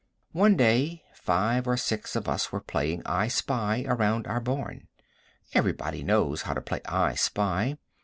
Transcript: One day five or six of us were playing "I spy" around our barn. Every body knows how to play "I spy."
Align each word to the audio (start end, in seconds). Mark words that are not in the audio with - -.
One 0.31 0.55
day 0.57 1.03
five 1.13 1.67
or 1.67 1.77
six 1.77 2.15
of 2.15 2.27
us 2.27 2.51
were 2.51 2.59
playing 2.59 3.03
"I 3.05 3.27
spy" 3.27 3.85
around 3.87 4.25
our 4.25 4.39
barn. 4.39 4.87
Every 5.53 5.73
body 5.73 6.01
knows 6.03 6.41
how 6.41 6.55
to 6.55 6.61
play 6.61 6.81
"I 6.87 7.13
spy." 7.13 7.77